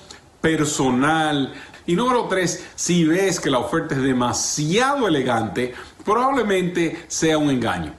personal. 0.56 1.54
Y 1.86 1.96
número 1.96 2.26
tres, 2.30 2.66
si 2.76 3.04
ves 3.04 3.38
que 3.42 3.50
la 3.50 3.60
oferta 3.60 3.96
es 3.96 4.02
demasiado 4.02 5.06
elegante, 5.06 5.74
probablemente 6.06 7.00
sea 7.10 7.38
un 7.38 7.50
engaño. 7.50 7.94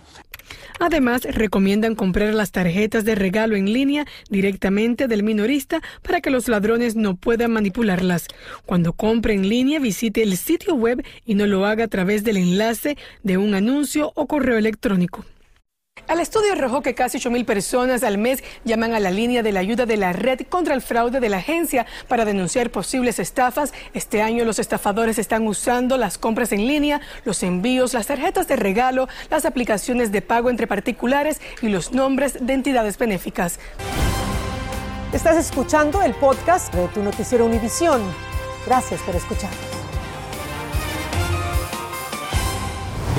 Además, 0.81 1.25
recomiendan 1.25 1.95
comprar 1.95 2.33
las 2.33 2.53
tarjetas 2.53 3.05
de 3.05 3.17
regalo 3.17 3.55
en 3.57 3.71
línea 3.71 4.07
directamente 4.31 5.09
del 5.09 5.25
minorista 5.25 5.83
para 6.03 6.23
que 6.23 6.31
los 6.31 6.49
ladrones 6.49 6.97
no 6.97 7.17
puedan 7.17 7.51
manipularlas. 7.51 8.29
Cuando 8.65 8.95
compre 8.95 9.35
en 9.35 9.47
línea, 9.47 9.79
visite 9.79 10.23
el 10.23 10.39
sitio 10.39 10.75
web 10.75 11.05
y 11.27 11.35
no 11.35 11.47
lo 11.47 11.67
haga 11.67 11.85
a 11.85 11.89
través 11.89 12.25
del 12.25 12.39
enlace 12.39 12.97
de 13.25 13.37
un 13.37 13.55
anuncio 13.55 14.13
o 14.15 14.27
correo 14.27 14.57
electrónico. 14.57 15.27
El 16.09 16.21
estudio 16.21 16.53
arrojó 16.53 16.81
que 16.81 16.95
casi 16.95 17.19
8 17.19 17.31
mil 17.31 17.45
personas 17.45 18.03
al 18.03 18.17
mes 18.17 18.43
llaman 18.65 18.95
a 18.95 19.01
la 19.01 19.11
línea 19.11 19.43
de 19.43 19.53
la 19.53 19.61
ayuda 19.61 19.85
de 19.85 19.99
la 19.99 20.15
red 20.15 20.41
contra 20.49 20.75
el 20.75 20.81
fraude 20.81 21.21
de 21.21 21.29
la 21.29 21.37
agencia 21.37 21.85
para 22.09 22.25
denunciar 22.25 22.71
posibles 22.71 23.19
estafas. 23.19 23.75
Este 23.93 24.23
año 24.23 24.47
los 24.47 24.59
estafadores 24.59 25.19
están 25.19 25.47
usando 25.47 25.99
las 25.99 26.17
compras 26.17 26.53
en 26.53 26.67
línea, 26.67 27.03
los 27.25 27.43
envíos, 27.43 27.93
las 27.93 28.07
tarjetas 28.07 28.49
de 28.49 28.57
regalo, 28.57 29.07
las 29.31 29.45
aplicaciones 29.45 30.11
de 30.11 30.23
pago 30.23 30.49
entre 30.49 30.67
particulares 30.67 31.43
y 31.61 31.69
los 31.69 31.93
nombres 31.93 32.39
de 32.41 32.55
entidades 32.55 32.97
benéficas. 32.97 33.59
Estás 35.13 35.37
escuchando 35.37 36.03
el 36.03 36.15
podcast 36.15 36.73
de 36.75 36.89
tu 36.89 37.03
noticiero 37.03 37.45
Univisión. 37.45 38.01
Gracias 38.67 39.01
por 39.03 39.15
escuchar. 39.15 39.78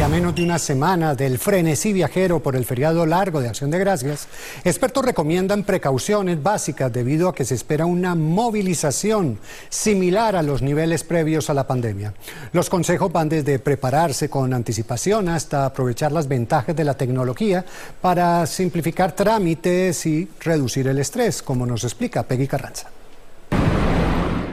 A 0.02 0.08
menos 0.08 0.34
de 0.34 0.44
una 0.44 0.60
semana 0.60 1.14
del 1.14 1.38
frenesí 1.38 1.92
viajero 1.92 2.40
por 2.40 2.56
el 2.56 2.66
feriado 2.66 3.06
largo 3.06 3.42
de 3.42 3.50
Acción 3.50 3.70
de 3.70 3.80
Gracias, 3.80 4.28
expertos 4.64 5.06
recomiendan 5.06 5.64
precauciones 5.64 6.42
básicas 6.42 6.92
debido 6.92 7.28
a 7.28 7.36
que 7.36 7.44
se 7.44 7.54
espera 7.54 7.86
una 7.86 8.16
movilización 8.16 9.38
similar 9.68 10.38
a 10.38 10.42
los 10.42 10.62
niveles 10.62 11.04
previos 11.04 11.50
a 11.50 11.54
la 11.54 11.68
pandemia. 11.68 12.14
Los 12.54 12.70
consejos 12.70 13.12
van 13.12 13.28
desde 13.28 13.60
prepararse 13.60 14.30
con 14.30 14.54
anticipación 14.54 15.28
hasta 15.28 15.66
aprovechar 15.66 16.14
las 16.14 16.30
ventajas 16.30 16.76
de 16.76 16.86
la 16.86 16.96
tecnología 16.96 17.66
para 18.02 18.46
simplificar 18.48 19.12
trámites 19.12 20.06
y 20.06 20.30
reducir 20.40 20.88
el 20.88 21.00
estrés, 21.00 21.44
como 21.44 21.66
nos 21.66 21.84
explica 21.84 22.24
Peggy 22.24 22.48
Carranza. 22.48 22.90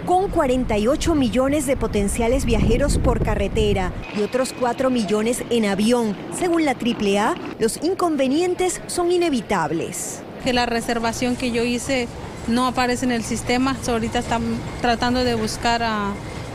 Con 0.06 0.28
48 0.28 1.16
millones 1.16 1.66
de 1.66 1.76
potenciales 1.76 2.44
viajeros 2.44 2.96
por 2.96 3.24
carretera 3.24 3.92
y 4.16 4.22
otros 4.22 4.54
4 4.56 4.88
millones 4.88 5.42
en 5.50 5.64
avión, 5.64 6.16
según 6.32 6.64
la 6.64 6.76
AAA, 6.76 7.34
los 7.58 7.82
inconvenientes 7.82 8.80
son 8.86 9.10
inevitables. 9.10 10.20
Que 10.44 10.52
la 10.52 10.64
reservación 10.64 11.34
que 11.34 11.50
yo 11.50 11.64
hice 11.64 12.06
no 12.46 12.68
aparece 12.68 13.04
en 13.04 13.10
el 13.10 13.24
sistema, 13.24 13.76
ahorita 13.88 14.20
están 14.20 14.44
tratando 14.80 15.24
de 15.24 15.34
buscar 15.34 15.82
a 15.82 16.12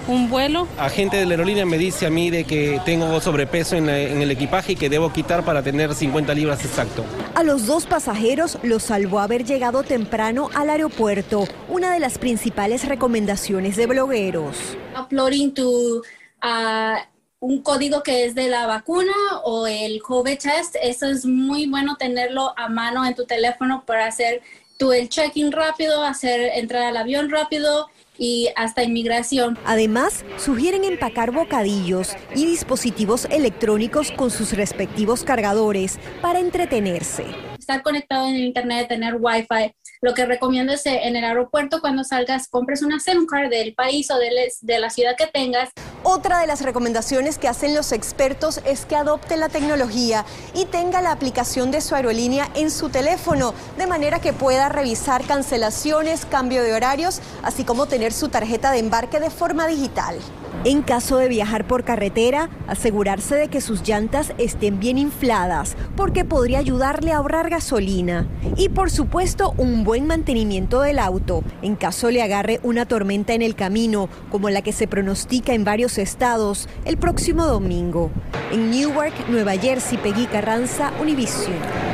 un 0.08 0.30
vuelo. 0.30 0.68
Agente 0.78 1.18
de 1.18 1.26
la 1.26 1.32
aerolínea 1.32 1.66
me 1.66 1.78
dice 1.78 2.06
a 2.06 2.10
mí 2.10 2.30
de 2.30 2.44
que 2.44 2.82
tengo 2.86 3.20
sobrepeso 3.22 3.76
en, 3.76 3.90
en, 3.90 4.22
el 4.22 4.32
equipaje 4.32 4.74
y 4.74 4.76
que 4.76 4.90
debo 4.90 5.12
quitar 5.12 5.44
para 5.44 5.64
tener 5.64 5.94
50 5.94 6.34
libras 6.34 6.64
exacto. 6.66 7.06
A 7.36 7.44
los 7.44 7.66
dos 7.66 7.86
pasajeros 7.86 8.58
los 8.64 8.84
salvó 8.84 9.20
haber 9.20 9.46
llegado 9.46 9.84
temprano 9.84 10.50
al 10.54 10.70
aeropuerto, 10.70 11.48
una 11.70 11.94
de 11.94 12.00
las 12.00 12.18
principales 12.18 12.88
recomendaciones 12.88 13.76
de 13.76 13.88
blogueros. 13.88 14.58
Uploading 15.00 15.54
to 15.54 16.02
uh, 16.44 16.98
un 17.42 17.64
código 17.64 18.04
que 18.04 18.26
es 18.26 18.36
de 18.36 18.48
la 18.50 18.68
vacuna 18.68 19.14
o 19.44 19.66
el 19.66 20.02
COVID 20.02 20.38
test, 20.38 20.76
eso 20.82 21.08
es 21.08 21.26
muy 21.26 21.68
bueno 21.68 21.98
tenerlo 21.98 22.54
a 22.56 22.70
mano 22.70 23.04
en 23.04 23.16
tu 23.16 23.26
teléfono 23.26 23.84
para 23.86 24.06
hacer 24.06 24.42
tu 24.78 24.94
el 24.94 25.10
check-in 25.10 25.52
rápido, 25.52 26.04
hacer 26.04 26.40
entrar 26.56 26.84
al 26.84 26.98
avión 26.98 27.30
rápido 27.32 27.90
y 28.22 28.50
hasta 28.56 28.84
inmigración. 28.84 29.58
Además, 29.66 30.24
sugieren 30.38 30.84
empacar 30.84 31.32
bocadillos 31.32 32.16
y 32.36 32.46
dispositivos 32.46 33.26
electrónicos 33.26 34.12
con 34.12 34.30
sus 34.30 34.54
respectivos 34.54 35.24
cargadores 35.24 35.98
para 36.22 36.40
entretenerse. 36.40 37.26
Estar 37.58 37.82
conectado 37.82 38.28
en 38.28 38.36
el 38.36 38.42
internet, 38.42 38.88
tener 38.88 39.16
wifi. 39.20 39.74
Lo 40.02 40.14
que 40.14 40.28
recomiendo 40.28 40.72
es 40.72 40.86
eh, 40.86 41.02
en 41.04 41.16
el 41.16 41.24
aeropuerto 41.24 41.82
cuando 41.82 42.04
salgas 42.04 42.48
compres 42.48 42.84
una 42.84 43.00
SIM 43.00 43.26
card 43.26 43.50
del 43.50 43.74
país 43.74 44.12
o 44.12 44.18
de 44.20 44.80
la 44.80 44.90
ciudad 44.92 45.16
que 45.18 45.26
tengas. 45.26 45.72
Otra 46.04 46.40
de 46.40 46.48
las 46.48 46.62
recomendaciones 46.62 47.38
que 47.38 47.48
hacen 47.48 47.76
los 47.76 47.92
expertos 47.92 48.60
es 48.66 48.88
que 48.88 48.96
adopte 48.96 49.38
la 49.38 49.50
tecnología 49.50 50.26
y 50.56 50.66
tenga 50.66 51.00
la 51.00 51.12
aplicación 51.12 51.70
de 51.70 51.80
su 51.80 51.94
aerolínea 51.94 52.50
en 52.56 52.72
su 52.72 52.90
teléfono, 52.90 53.54
de 53.78 53.86
manera 53.86 54.18
que 54.18 54.34
pueda 54.34 54.68
revisar 54.68 55.24
cancelaciones, 55.26 56.26
cambio 56.26 56.64
de 56.64 56.74
horarios, 56.74 57.22
así 57.44 57.64
como 57.64 57.86
tener 57.86 58.14
su 58.14 58.30
tarjeta 58.30 58.72
de 58.72 58.80
embarque 58.80 59.20
de 59.20 59.30
forma 59.30 59.68
digital. 59.68 60.18
En 60.64 60.82
caso 60.82 61.18
de 61.18 61.28
viajar 61.28 61.66
por 61.66 61.84
carretera, 61.84 62.50
asegurarse 62.68 63.36
de 63.36 63.48
que 63.48 63.62
sus 63.62 63.88
llantas 63.88 64.34
estén 64.38 64.80
bien 64.80 64.98
infladas, 64.98 65.76
porque 65.96 66.26
podría 66.26 66.60
ayudarle 66.60 67.12
a 67.12 67.18
ahorrar 67.18 67.50
gasolina. 67.50 68.28
Y 68.58 68.70
por 68.70 68.92
supuesto, 68.92 69.54
un 69.58 69.84
buen 69.84 70.06
mantenimiento 70.06 70.82
del 70.82 71.00
auto, 71.00 71.44
en 71.62 71.76
caso 71.76 72.12
le 72.12 72.22
agarre 72.22 72.60
una 72.64 72.86
tormenta 72.86 73.34
en 73.34 73.42
el 73.42 73.56
camino, 73.56 74.10
como 74.30 74.50
la 74.50 74.62
que 74.62 74.74
se 74.74 74.88
pronostica 74.88 75.54
en 75.54 75.64
varios 75.64 75.91
estados 75.98 76.68
el 76.86 76.98
próximo 76.98 77.46
domingo. 77.46 78.12
En 78.52 78.72
Newark, 78.72 79.14
Nueva 79.30 79.54
Jersey, 79.58 79.98
Peggy 79.98 80.26
Carranza, 80.28 80.92
Univision. 81.02 81.91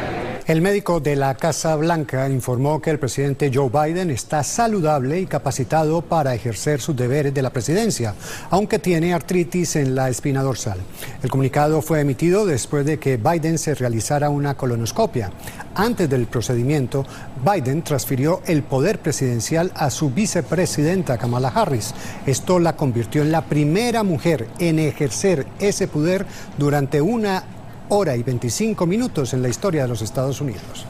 El 0.47 0.61
médico 0.61 1.01
de 1.01 1.17
la 1.17 1.35
Casa 1.35 1.75
Blanca 1.75 2.29
informó 2.29 2.81
que 2.81 2.89
el 2.89 2.99
presidente 2.99 3.51
Joe 3.53 3.69
Biden 3.69 4.09
está 4.09 4.45
saludable 4.45 5.19
y 5.19 5.25
capacitado 5.25 6.01
para 6.01 6.33
ejercer 6.33 6.79
sus 6.79 6.95
deberes 6.95 7.33
de 7.33 7.41
la 7.41 7.49
presidencia, 7.49 8.15
aunque 8.49 8.79
tiene 8.79 9.13
artritis 9.13 9.75
en 9.75 9.93
la 9.93 10.07
espina 10.07 10.41
dorsal. 10.41 10.79
El 11.21 11.29
comunicado 11.29 11.81
fue 11.81 11.99
emitido 11.99 12.45
después 12.45 12.85
de 12.85 12.97
que 12.97 13.17
Biden 13.17 13.57
se 13.57 13.75
realizara 13.75 14.29
una 14.29 14.55
colonoscopia. 14.55 15.31
Antes 15.75 16.09
del 16.09 16.27
procedimiento, 16.27 17.05
Biden 17.43 17.81
transfirió 17.81 18.41
el 18.45 18.63
poder 18.63 18.99
presidencial 18.99 19.73
a 19.75 19.89
su 19.89 20.11
vicepresidenta 20.11 21.17
Kamala 21.17 21.49
Harris. 21.49 21.93
Esto 22.25 22.59
la 22.59 22.77
convirtió 22.77 23.21
en 23.21 23.33
la 23.33 23.41
primera 23.43 24.01
mujer 24.03 24.47
en 24.59 24.79
ejercer 24.79 25.45
ese 25.59 25.89
poder 25.89 26.25
durante 26.57 27.01
una 27.01 27.43
hora 27.89 28.15
y 28.15 28.23
25 28.23 28.85
minutos 28.85 29.33
en 29.33 29.41
la 29.41 29.49
historia 29.49 29.83
de 29.83 29.87
los 29.87 30.01
Estados 30.01 30.41
Unidos. 30.41 30.85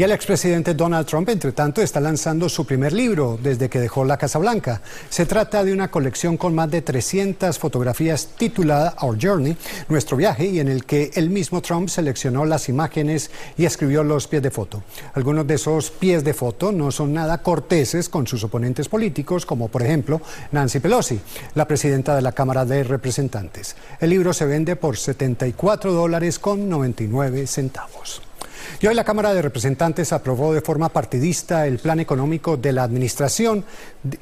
Y 0.00 0.02
el 0.02 0.12
expresidente 0.12 0.72
Donald 0.72 1.06
Trump, 1.06 1.28
entre 1.28 1.52
tanto, 1.52 1.82
está 1.82 2.00
lanzando 2.00 2.48
su 2.48 2.64
primer 2.64 2.94
libro 2.94 3.38
desde 3.42 3.68
que 3.68 3.80
dejó 3.80 4.02
la 4.02 4.16
Casa 4.16 4.38
Blanca. 4.38 4.80
Se 5.10 5.26
trata 5.26 5.62
de 5.62 5.74
una 5.74 5.90
colección 5.90 6.38
con 6.38 6.54
más 6.54 6.70
de 6.70 6.80
300 6.80 7.58
fotografías 7.58 8.28
titulada 8.28 8.94
Our 9.02 9.18
Journey, 9.20 9.58
nuestro 9.90 10.16
viaje, 10.16 10.46
y 10.46 10.58
en 10.58 10.68
el 10.68 10.86
que 10.86 11.10
el 11.16 11.28
mismo 11.28 11.60
Trump 11.60 11.90
seleccionó 11.90 12.46
las 12.46 12.70
imágenes 12.70 13.30
y 13.58 13.66
escribió 13.66 14.02
los 14.02 14.26
pies 14.26 14.42
de 14.42 14.50
foto. 14.50 14.82
Algunos 15.12 15.46
de 15.46 15.56
esos 15.56 15.90
pies 15.90 16.24
de 16.24 16.32
foto 16.32 16.72
no 16.72 16.90
son 16.90 17.12
nada 17.12 17.42
corteses 17.42 18.08
con 18.08 18.26
sus 18.26 18.42
oponentes 18.42 18.88
políticos, 18.88 19.44
como 19.44 19.68
por 19.68 19.82
ejemplo 19.82 20.22
Nancy 20.50 20.80
Pelosi, 20.80 21.20
la 21.54 21.68
presidenta 21.68 22.16
de 22.16 22.22
la 22.22 22.32
Cámara 22.32 22.64
de 22.64 22.84
Representantes. 22.84 23.76
El 24.00 24.08
libro 24.08 24.32
se 24.32 24.46
vende 24.46 24.76
por 24.76 24.96
74 24.96 25.92
dólares 25.92 26.38
con 26.38 26.70
99 26.70 27.46
centavos. 27.46 28.22
Y 28.80 28.86
hoy 28.86 28.94
la 28.94 29.04
Cámara 29.04 29.34
de 29.34 29.42
Representantes 29.42 30.12
aprobó 30.12 30.54
de 30.54 30.60
forma 30.60 30.88
partidista 30.88 31.66
el 31.66 31.78
plan 31.78 32.00
económico 32.00 32.56
de 32.56 32.72
la 32.72 32.82
Administración 32.82 33.64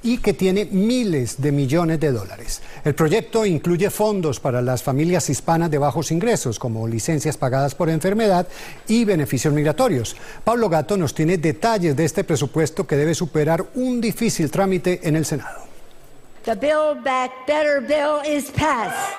y 0.02 0.18
que 0.18 0.32
tiene 0.32 0.66
miles 0.66 1.40
de 1.40 1.52
millones 1.52 2.00
de 2.00 2.12
dólares. 2.12 2.60
El 2.84 2.94
proyecto 2.94 3.46
incluye 3.46 3.90
fondos 3.90 4.40
para 4.40 4.62
las 4.62 4.82
familias 4.82 5.30
hispanas 5.30 5.70
de 5.70 5.78
bajos 5.78 6.10
ingresos, 6.10 6.58
como 6.58 6.88
licencias 6.88 7.36
pagadas 7.36 7.74
por 7.74 7.88
enfermedad 7.88 8.46
y 8.86 9.04
beneficios 9.04 9.54
migratorios. 9.54 10.16
Pablo 10.44 10.68
Gato 10.68 10.96
nos 10.96 11.14
tiene 11.14 11.38
detalles 11.38 11.96
de 11.96 12.04
este 12.04 12.24
presupuesto 12.24 12.86
que 12.86 12.96
debe 12.96 13.14
superar 13.14 13.64
un 13.74 14.00
difícil 14.00 14.50
trámite 14.50 15.00
en 15.06 15.16
el 15.16 15.24
Senado. 15.24 15.67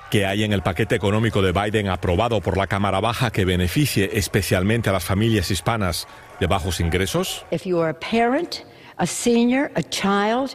¿Qué 0.09 0.25
hay 0.25 0.43
en 0.43 0.53
el 0.53 0.63
paquete 0.63 0.95
económico 0.95 1.41
de 1.41 1.51
Biden 1.51 1.88
aprobado 1.88 2.41
por 2.41 2.57
la 2.57 2.67
Cámara 2.67 3.00
Baja 3.00 3.31
que 3.31 3.45
beneficie 3.45 4.09
especialmente 4.13 4.89
a 4.89 4.93
las 4.93 5.03
familias 5.03 5.51
hispanas 5.51 6.07
de 6.39 6.48
bajos 6.48 6.79
ingresos? 6.79 7.45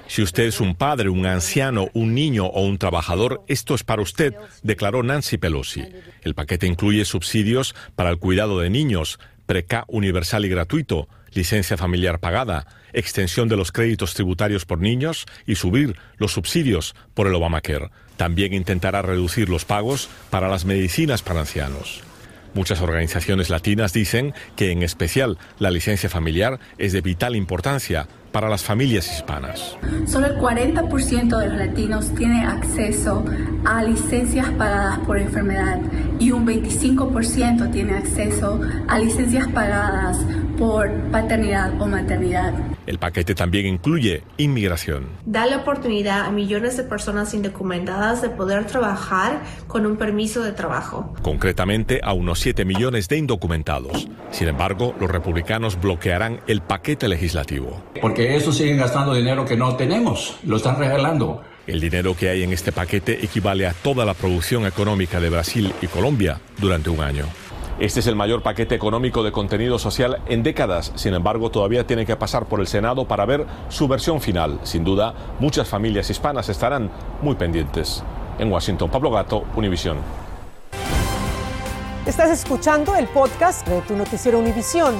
Si 0.06 0.22
usted 0.22 0.44
es 0.44 0.60
un 0.60 0.74
padre, 0.74 1.08
un 1.08 1.24
anciano, 1.26 1.88
un 1.94 2.14
niño 2.14 2.46
o 2.46 2.62
un 2.62 2.76
trabajador, 2.76 3.42
esto 3.46 3.74
es 3.74 3.84
para 3.84 4.02
usted, 4.02 4.34
declaró 4.62 5.02
Nancy 5.02 5.38
Pelosi. 5.38 5.84
El 6.22 6.34
paquete 6.34 6.66
incluye 6.66 7.04
subsidios 7.04 7.74
para 7.96 8.10
el 8.10 8.18
cuidado 8.18 8.58
de 8.58 8.68
niños, 8.68 9.18
preca 9.46 9.84
universal 9.88 10.44
y 10.44 10.48
gratuito, 10.48 11.08
licencia 11.34 11.76
familiar 11.76 12.20
pagada, 12.20 12.66
extensión 12.92 13.48
de 13.48 13.56
los 13.56 13.72
créditos 13.72 14.14
tributarios 14.14 14.64
por 14.64 14.78
niños 14.78 15.26
y 15.46 15.56
subir 15.56 15.96
los 16.16 16.32
subsidios 16.32 16.94
por 17.14 17.26
el 17.26 17.34
Obamacare. 17.34 17.90
También 18.16 18.54
intentará 18.54 19.02
reducir 19.02 19.48
los 19.48 19.64
pagos 19.64 20.08
para 20.30 20.48
las 20.48 20.64
medicinas 20.64 21.22
para 21.22 21.40
ancianos. 21.40 22.02
Muchas 22.54 22.80
organizaciones 22.80 23.50
latinas 23.50 23.92
dicen 23.92 24.32
que 24.56 24.70
en 24.70 24.84
especial 24.84 25.38
la 25.58 25.72
licencia 25.72 26.08
familiar 26.08 26.60
es 26.78 26.92
de 26.92 27.00
vital 27.00 27.34
importancia 27.34 28.06
para 28.34 28.48
las 28.48 28.64
familias 28.64 29.06
hispanas. 29.12 29.78
Solo 30.08 30.26
el 30.26 30.36
40% 30.38 31.38
de 31.38 31.48
los 31.48 31.56
latinos 31.56 32.12
tiene 32.16 32.44
acceso 32.44 33.24
a 33.64 33.80
licencias 33.84 34.50
pagadas 34.58 34.98
por 35.06 35.18
enfermedad 35.18 35.78
y 36.18 36.32
un 36.32 36.44
25% 36.44 37.70
tiene 37.70 37.94
acceso 37.94 38.60
a 38.88 38.98
licencias 38.98 39.46
pagadas 39.46 40.18
por 40.58 40.90
paternidad 41.12 41.80
o 41.80 41.86
maternidad. 41.86 42.52
El 42.86 42.98
paquete 42.98 43.34
también 43.34 43.66
incluye 43.66 44.24
inmigración. 44.36 45.06
Da 45.24 45.46
la 45.46 45.58
oportunidad 45.58 46.26
a 46.26 46.30
millones 46.30 46.76
de 46.76 46.82
personas 46.82 47.32
indocumentadas 47.34 48.20
de 48.20 48.28
poder 48.28 48.66
trabajar 48.66 49.42
con 49.66 49.86
un 49.86 49.96
permiso 49.96 50.42
de 50.42 50.52
trabajo. 50.52 51.14
Concretamente 51.22 52.00
a 52.02 52.12
unos 52.12 52.40
7 52.40 52.64
millones 52.64 53.08
de 53.08 53.16
indocumentados. 53.16 54.08
Sin 54.30 54.48
embargo, 54.48 54.94
los 55.00 55.10
republicanos 55.10 55.80
bloquearán 55.80 56.40
el 56.46 56.60
paquete 56.60 57.08
legislativo. 57.08 57.82
Porque 58.02 58.23
eso 58.26 58.52
siguen 58.52 58.76
gastando 58.76 59.14
dinero 59.14 59.44
que 59.44 59.56
no 59.56 59.76
tenemos, 59.76 60.36
lo 60.44 60.56
están 60.56 60.78
regalando. 60.78 61.42
El 61.66 61.80
dinero 61.80 62.14
que 62.16 62.28
hay 62.28 62.42
en 62.42 62.52
este 62.52 62.72
paquete 62.72 63.24
equivale 63.24 63.66
a 63.66 63.72
toda 63.72 64.04
la 64.04 64.14
producción 64.14 64.66
económica 64.66 65.18
de 65.18 65.30
Brasil 65.30 65.72
y 65.80 65.86
Colombia 65.86 66.40
durante 66.58 66.90
un 66.90 67.00
año. 67.00 67.24
Este 67.80 68.00
es 68.00 68.06
el 68.06 68.14
mayor 68.14 68.42
paquete 68.42 68.74
económico 68.74 69.24
de 69.24 69.32
contenido 69.32 69.78
social 69.78 70.20
en 70.28 70.44
décadas. 70.44 70.92
Sin 70.94 71.12
embargo, 71.12 71.50
todavía 71.50 71.86
tiene 71.86 72.06
que 72.06 72.14
pasar 72.14 72.46
por 72.46 72.60
el 72.60 72.68
Senado 72.68 73.08
para 73.08 73.26
ver 73.26 73.46
su 73.68 73.88
versión 73.88 74.20
final. 74.20 74.60
Sin 74.62 74.84
duda, 74.84 75.12
muchas 75.40 75.68
familias 75.68 76.08
hispanas 76.08 76.48
estarán 76.48 76.90
muy 77.20 77.34
pendientes. 77.34 78.04
En 78.38 78.52
Washington, 78.52 78.90
Pablo 78.90 79.10
Gato, 79.10 79.44
Univisión. 79.56 79.96
Estás 82.06 82.30
escuchando 82.30 82.94
el 82.94 83.06
podcast 83.06 83.66
de 83.66 83.80
tu 83.80 83.96
noticiero 83.96 84.38
Univisión. 84.38 84.94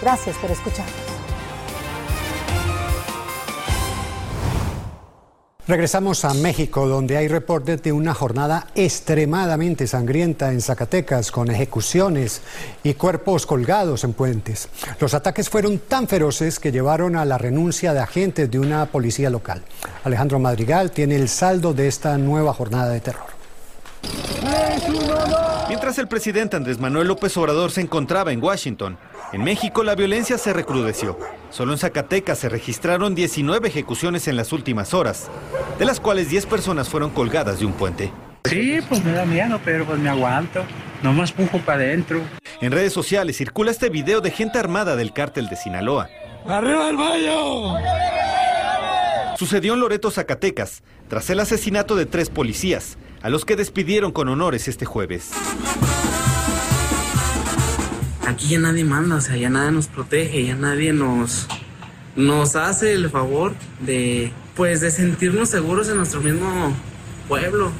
Gracias 0.00 0.36
por 0.36 0.50
escucharnos. 0.50 1.15
Regresamos 5.68 6.24
a 6.24 6.32
México, 6.32 6.86
donde 6.86 7.16
hay 7.16 7.26
reportes 7.26 7.82
de 7.82 7.90
una 7.90 8.14
jornada 8.14 8.68
extremadamente 8.76 9.88
sangrienta 9.88 10.52
en 10.52 10.60
Zacatecas, 10.60 11.32
con 11.32 11.50
ejecuciones 11.50 12.40
y 12.84 12.94
cuerpos 12.94 13.46
colgados 13.46 14.04
en 14.04 14.12
puentes. 14.12 14.68
Los 15.00 15.12
ataques 15.14 15.50
fueron 15.50 15.80
tan 15.80 16.06
feroces 16.06 16.60
que 16.60 16.70
llevaron 16.70 17.16
a 17.16 17.24
la 17.24 17.36
renuncia 17.36 17.92
de 17.94 18.00
agentes 18.00 18.48
de 18.48 18.60
una 18.60 18.86
policía 18.86 19.28
local. 19.28 19.62
Alejandro 20.04 20.38
Madrigal 20.38 20.92
tiene 20.92 21.16
el 21.16 21.28
saldo 21.28 21.74
de 21.74 21.88
esta 21.88 22.16
nueva 22.16 22.54
jornada 22.54 22.90
de 22.90 23.00
terror 23.00 23.36
Mientras 25.68 25.98
el 25.98 26.06
presidente 26.06 26.56
Andrés 26.56 26.78
Manuel 26.78 27.08
López 27.08 27.36
Obrador 27.36 27.72
se 27.72 27.80
encontraba 27.80 28.30
en 28.32 28.42
Washington, 28.42 28.98
en 29.32 29.42
México 29.42 29.82
la 29.82 29.96
violencia 29.96 30.38
se 30.38 30.52
recrudeció. 30.52 31.18
Solo 31.50 31.72
en 31.72 31.78
Zacatecas 31.78 32.38
se 32.38 32.48
registraron 32.48 33.16
19 33.16 33.66
ejecuciones 33.66 34.28
en 34.28 34.36
las 34.36 34.52
últimas 34.52 34.94
horas, 34.94 35.28
de 35.78 35.84
las 35.84 35.98
cuales 35.98 36.30
10 36.30 36.46
personas 36.46 36.88
fueron 36.88 37.10
colgadas 37.10 37.58
de 37.58 37.66
un 37.66 37.72
puente. 37.72 38.12
Sí, 38.44 38.78
pues 38.88 39.04
me 39.04 39.10
da 39.10 39.24
miedo, 39.24 39.60
pero 39.64 39.84
pues 39.84 39.98
me 39.98 40.08
aguanto. 40.08 40.62
No 41.02 41.12
me 41.12 41.22
empujo 41.24 41.58
para 41.58 41.80
adentro. 41.80 42.20
En 42.60 42.70
redes 42.70 42.92
sociales 42.92 43.36
circula 43.36 43.72
este 43.72 43.88
video 43.88 44.20
de 44.20 44.30
gente 44.30 44.60
armada 44.60 44.94
del 44.94 45.12
cártel 45.12 45.48
de 45.48 45.56
Sinaloa. 45.56 46.08
¡Arriba 46.46 46.88
el 46.90 46.96
baño! 46.96 47.74
Sucedió 49.36 49.74
en 49.74 49.80
Loreto, 49.80 50.12
Zacatecas, 50.12 50.82
tras 51.08 51.28
el 51.28 51.40
asesinato 51.40 51.96
de 51.96 52.06
tres 52.06 52.30
policías, 52.30 52.96
a 53.26 53.28
los 53.28 53.44
que 53.44 53.56
despidieron 53.56 54.12
con 54.12 54.28
honores 54.28 54.68
este 54.68 54.84
jueves. 54.84 55.32
Aquí 58.24 58.50
ya 58.50 58.60
nadie 58.60 58.84
manda, 58.84 59.16
o 59.16 59.20
sea, 59.20 59.36
ya 59.36 59.50
nadie 59.50 59.72
nos 59.72 59.88
protege, 59.88 60.44
ya 60.44 60.54
nadie 60.54 60.92
nos, 60.92 61.48
nos 62.14 62.54
hace 62.54 62.92
el 62.92 63.10
favor 63.10 63.52
de, 63.80 64.30
pues, 64.54 64.80
de 64.80 64.92
sentirnos 64.92 65.48
seguros 65.48 65.88
en 65.88 65.96
nuestro 65.96 66.20
mismo 66.20 66.72
pueblo. 67.26 67.72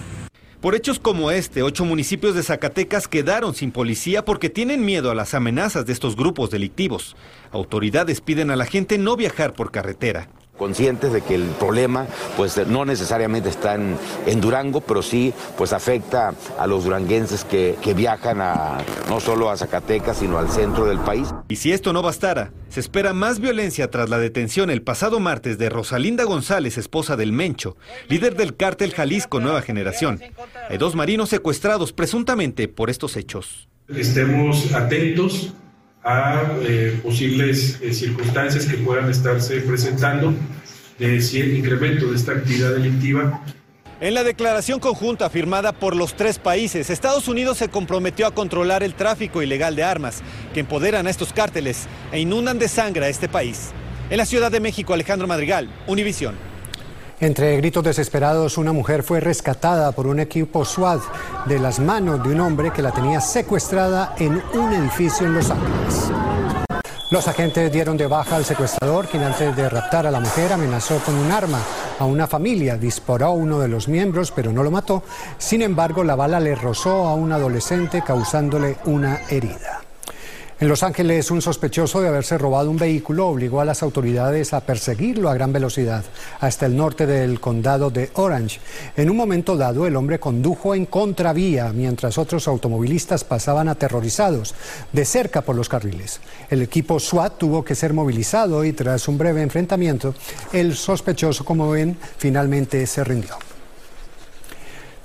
Por 0.61 0.75
hechos 0.75 0.99
como 0.99 1.31
este, 1.31 1.63
ocho 1.63 1.85
municipios 1.85 2.35
de 2.35 2.43
Zacatecas 2.43 3.07
quedaron 3.07 3.55
sin 3.55 3.71
policía 3.71 4.25
porque 4.25 4.51
tienen 4.51 4.85
miedo 4.85 5.13
a 5.13 5.15
las 5.15 5.33
amenazas 5.33 5.87
de 5.87 5.93
estos 5.93 6.17
grupos 6.17 6.51
delictivos. 6.51 7.15
Autoridades 7.53 8.21
piden 8.21 8.51
a 8.51 8.57
la 8.57 8.67
gente 8.67 8.99
no 8.99 9.15
viajar 9.15 9.53
por 9.53 9.71
carretera 9.71 10.29
conscientes 10.57 11.13
de 11.13 11.23
que 11.23 11.35
el 11.35 11.45
problema 11.45 12.07
pues 12.37 12.57
no 12.67 12.85
necesariamente 12.85 13.49
está 13.49 13.75
en, 13.75 13.97
en, 14.27 14.41
Durango, 14.41 14.81
pero 14.81 15.03
sí 15.03 15.33
pues 15.57 15.73
afecta 15.73 16.35
a 16.59 16.67
los 16.67 16.85
duranguenses 16.85 17.45
que, 17.45 17.77
que, 17.83 17.95
viajan 17.95 18.41
a, 18.41 18.79
no 19.09 19.21
solo 19.21 19.51
a 19.51 19.57
Zacatecas, 19.57 20.19
sino 20.19 20.39
al 20.39 20.49
centro 20.51 20.87
del 20.87 20.99
país. 20.99 21.29
Y 21.49 21.57
si 21.57 21.73
esto 21.73 21.93
no 21.93 22.03
bastara, 22.03 22.53
se 22.69 22.81
espera 22.81 23.13
más 23.13 23.41
violencia 23.41 23.91
tras 23.91 24.11
la 24.11 24.19
detención 24.19 24.71
el 24.71 24.83
pasado 24.83 25.21
martes 25.21 25.59
de 25.59 25.71
Rosalinda 25.71 26.25
González, 26.25 26.79
esposa 26.79 27.17
del 27.17 27.33
Mencho, 27.33 27.77
líder 28.09 28.37
del 28.37 28.57
cártel 28.57 28.93
Jalisco 28.93 29.41
Nueva 29.41 29.63
Generación. 29.63 30.21
Hay 30.69 30.79
dos 30.79 30.95
marinos 30.95 31.29
secuestrados 31.29 31.93
presuntamente 31.93 32.69
por 32.69 32.91
estos 32.91 33.17
hechos. 33.17 33.69
Estemos 33.89 34.75
atentos 34.75 35.53
a 36.07 36.41
eh, 36.63 37.01
posibles 37.03 37.81
eh, 37.83 37.93
circunstancias 37.93 38.67
que 38.67 38.77
puedan 38.77 39.11
estarse 39.11 39.61
presentando 39.63 40.33
de 41.01 41.17
incremento 41.59 42.07
de 42.07 42.17
esta 42.17 42.33
actividad 42.33 42.71
delictiva. 42.75 43.43
En 44.01 44.15
la 44.15 44.23
declaración 44.23 44.79
conjunta 44.79 45.29
firmada 45.29 45.73
por 45.73 45.97
los 45.97 46.15
tres 46.15 46.39
países, 46.39 46.91
Estados 46.91 47.27
Unidos 47.27 47.59
se 47.59 47.69
comprometió 47.69 48.27
a 48.27 48.35
controlar 48.35 48.85
el 48.85 48.95
tráfico 48.95 49.43
ilegal 49.43 49.75
de 49.75 49.83
armas 49.83 50.23
que 50.55 50.61
empoderan 50.61 51.07
a 51.07 51.11
estos 51.11 51.33
cárteles 51.33 51.89
e 52.13 52.21
inundan 52.21 52.59
de 52.59 52.69
sangre 52.69 53.07
a 53.07 53.09
este 53.09 53.29
país. 53.29 53.73
En 54.09 54.19
la 54.19 54.27
Ciudad 54.27 54.53
de 54.53 54.61
México, 54.61 54.95
Alejandro 54.95 55.27
Madrigal, 55.27 55.69
Univisión. 55.89 56.37
Entre 57.19 57.57
gritos 57.57 57.83
desesperados, 57.83 58.59
una 58.59 58.73
mujer 58.73 59.03
fue 59.03 59.21
rescatada 59.21 59.93
por 59.93 60.07
un 60.07 60.21
equipo 60.21 60.67
SWAT 60.67 61.01
de 61.47 61.59
las 61.59 61.81
manos 61.81 62.23
de 62.23 62.29
un 62.29 62.41
hombre 62.41 62.71
que 62.73 62.83
la 62.83 62.93
tenía 62.93 63.23
secuestrada 63.23 64.15
en 64.19 64.43
un 64.53 64.73
edificio 64.75 65.27
en 65.27 65.35
Los 65.35 65.51
Ángeles. 65.51 66.11
Los 67.11 67.27
agentes 67.27 67.73
dieron 67.73 67.97
de 67.97 68.07
baja 68.07 68.37
al 68.37 68.45
secuestrador, 68.45 69.07
quien 69.07 69.23
antes 69.23 69.57
de 69.57 69.69
raptar 69.71 70.07
a 70.07 70.11
la 70.11 70.21
mujer 70.21 70.53
amenazó 70.53 70.99
con 70.99 71.15
un 71.15 71.33
arma 71.33 71.61
a 71.99 72.05
una 72.05 72.27
familia, 72.27 72.77
disparó 72.77 73.27
a 73.27 73.31
uno 73.31 73.61
de 73.61 73.69
los 73.69 73.89
miembros, 73.89 74.31
pero 74.31 74.53
no 74.53 74.63
lo 74.63 74.71
mató. 74.71 75.03
Sin 75.39 75.63
embargo, 75.63 76.05
la 76.05 76.17
bala 76.17 76.39
le 76.39 76.55
rozó 76.55 77.07
a 77.07 77.15
un 77.15 77.33
adolescente, 77.33 78.03
causándole 78.05 78.77
una 78.85 79.21
herida. 79.31 79.76
En 80.59 80.69
Los 80.69 80.83
Ángeles, 80.83 81.31
un 81.31 81.43
sospechoso 81.43 82.01
de 82.01 82.09
haberse 82.09 82.39
robado 82.39 82.71
un 82.71 82.79
vehículo 82.79 83.29
obligó 83.29 83.61
a 83.61 83.67
las 83.67 83.83
autoridades 83.83 84.55
a 84.55 84.63
perseguirlo 84.63 85.29
a 85.29 85.35
gran 85.35 85.53
velocidad 85.53 86.03
hasta 86.41 86.65
el 86.65 86.75
norte 86.75 87.05
del 87.05 87.41
condado 87.41 87.91
de 87.91 88.09
Orange. 88.15 88.61
En 88.97 89.11
un 89.11 89.19
momento 89.19 89.59
dado, 89.59 89.87
el 89.87 89.97
hombre 89.97 90.19
condujo 90.19 90.75
en 90.75 90.87
contravía 90.87 91.75
mientras 91.75 92.17
otros 92.17 92.49
automovilistas 92.49 93.23
pasaban 93.23 93.69
aterrorizados 93.69 94.55
de 94.93 95.05
cerca 95.05 95.43
por 95.43 95.57
los 95.57 95.69
carriles. 95.69 96.21
El 96.49 96.63
equipo 96.63 96.99
SWAT 96.99 97.37
tuvo 97.37 97.63
que 97.63 97.75
ser 97.75 97.93
movilizado 97.93 98.65
y 98.65 98.73
tras 98.73 99.09
un 99.09 99.19
breve 99.19 99.43
enfrentamiento, 99.43 100.15
el 100.55 100.75
sospechoso, 100.75 101.45
como 101.45 101.69
ven, 101.69 101.99
finalmente 102.17 102.87
se 102.87 103.05
rindió. 103.05 103.46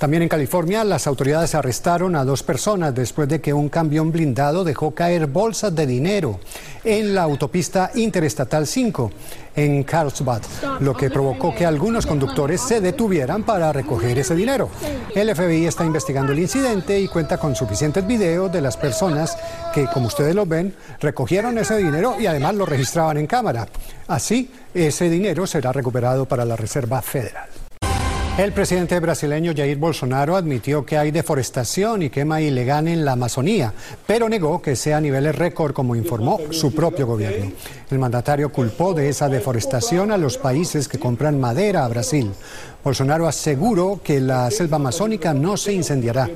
También 0.02 0.24
en 0.24 0.30
California, 0.30 0.84
las 0.84 1.06
autoridades 1.06 1.54
arrestaron 1.54 2.16
a 2.16 2.26
dos 2.26 2.42
personas 2.42 2.96
después 2.96 3.30
de 3.30 3.40
que 3.40 3.54
un 3.54 3.70
camión 3.70 4.12
blindado 4.12 4.64
dejó 4.64 4.96
caer 4.96 5.28
bolsas 5.28 5.76
de 5.76 5.86
dinero 5.86 6.40
en 6.84 7.14
la 7.14 7.22
autopista 7.22 7.92
Interestatal 7.94 8.66
5 8.66 9.12
en 9.56 9.84
Carlsbad, 9.84 10.42
lo 10.80 10.96
que 10.98 11.12
provocó 11.12 11.54
que 11.54 11.68
algunos 11.68 12.08
conductores 12.08 12.62
se 12.62 12.82
detuvieran 12.82 13.44
para 13.44 13.72
recoger 13.72 14.18
ese 14.18 14.34
dinero. 14.34 14.70
El 15.14 15.36
FBI 15.36 15.68
está 15.68 15.86
investigando 15.86 16.32
el 16.32 16.40
incidente 16.40 17.00
y 17.00 17.08
cuenta 17.08 17.38
con 17.38 17.56
suficientes 17.56 18.08
videos 18.08 18.52
de 18.52 18.62
las 18.62 18.78
personas 18.78 19.38
que, 19.72 19.86
como 19.86 20.08
ustedes 20.08 20.34
lo 20.34 20.48
ven, 20.48 20.74
recogieron 21.00 21.60
ese 21.60 21.78
dinero 21.78 22.16
y 22.20 22.26
además 22.26 22.56
lo 22.56 22.66
registraban 22.66 23.18
en 23.18 23.28
cámara. 23.28 23.68
Así, 24.08 24.50
ese 24.74 25.12
dinero 25.12 25.46
será 25.46 25.72
recuperado 25.72 26.26
para 26.26 26.44
la 26.44 26.56
Reserva 26.56 27.04
Federal. 27.04 27.61
El 28.42 28.54
presidente 28.54 29.00
brasileño 29.00 29.54
Jair 29.56 29.78
Bolsonaro 29.78 30.36
admitió 30.36 30.84
que 30.84 30.98
hay 30.98 31.12
deforestación 31.12 32.02
y 32.02 32.10
quema 32.10 32.42
ilegal 32.42 32.88
en 32.88 33.06
la 33.06 33.12
Amazonía, 33.12 33.72
pero 34.08 34.28
negó 34.28 34.64
que 34.64 34.76
sea 34.76 34.98
a 34.98 35.00
niveles 35.00 35.36
récord 35.36 35.74
como 35.74 35.96
informó 35.96 36.40
su 36.50 36.74
propio 36.74 37.06
gobierno. 37.06 37.52
El 37.92 38.00
mandatario 38.00 38.52
culpó 38.52 38.96
de 38.96 39.10
esa 39.10 39.30
deforestación 39.30 40.12
a 40.12 40.18
los 40.18 40.40
países 40.40 40.88
que 40.88 40.98
compran 40.98 41.40
madera 41.40 41.86
a 41.86 41.88
Brasil. 41.88 42.32
Bolsonaro 42.84 43.28
aseguró 43.28 44.02
que 44.04 44.20
la 44.20 44.50
selva 44.50 44.78
amazónica 44.78 45.36
no 45.36 45.56
se 45.56 45.74
incendiará 45.74 46.28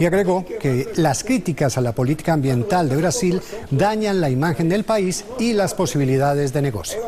y 0.00 0.04
agregó 0.04 0.44
que 0.44 0.88
las 0.96 1.22
críticas 1.22 1.78
a 1.78 1.80
la 1.80 1.92
política 1.92 2.32
ambiental 2.32 2.88
de 2.88 2.96
Brasil 2.96 3.40
dañan 3.70 4.20
la 4.20 4.30
imagen 4.30 4.68
del 4.68 4.82
país 4.82 5.24
y 5.38 5.52
las 5.52 5.74
posibilidades 5.74 6.52
de 6.52 6.60
negocio. 6.60 6.98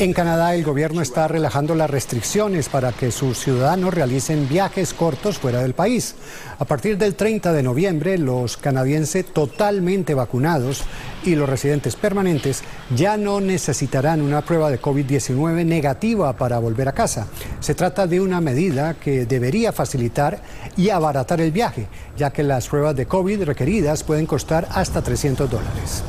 En 0.00 0.12
Canadá, 0.12 0.54
el 0.54 0.62
gobierno 0.62 1.02
está 1.02 1.26
relajando 1.26 1.74
las 1.74 1.90
restricciones 1.90 2.68
para 2.68 2.92
que 2.92 3.10
sus 3.10 3.36
ciudadanos 3.36 3.92
realicen 3.92 4.48
viajes 4.48 4.94
cortos 4.94 5.38
fuera 5.38 5.60
del 5.60 5.74
país. 5.74 6.14
A 6.60 6.64
partir 6.66 6.96
del 6.96 7.16
30 7.16 7.52
de 7.52 7.64
noviembre, 7.64 8.16
los 8.16 8.56
canadienses 8.56 9.26
totalmente 9.26 10.14
vacunados 10.14 10.84
y 11.24 11.34
los 11.34 11.48
residentes 11.48 11.96
permanentes 11.96 12.62
ya 12.94 13.16
no 13.16 13.40
necesitarán 13.40 14.20
una 14.20 14.42
prueba 14.42 14.70
de 14.70 14.80
COVID-19 14.80 15.66
negativa 15.66 16.32
para 16.34 16.60
volver 16.60 16.86
a 16.86 16.92
casa. 16.92 17.26
Se 17.58 17.74
trata 17.74 18.06
de 18.06 18.20
una 18.20 18.40
medida 18.40 18.94
que 18.94 19.26
debería 19.26 19.72
facilitar 19.72 20.40
y 20.76 20.90
abaratar 20.90 21.40
el 21.40 21.50
viaje, 21.50 21.88
ya 22.16 22.30
que 22.30 22.44
las 22.44 22.68
pruebas 22.68 22.94
de 22.94 23.06
COVID 23.06 23.42
requeridas 23.42 24.04
pueden 24.04 24.26
costar 24.26 24.68
hasta 24.70 25.02
300 25.02 25.50
dólares. 25.50 26.04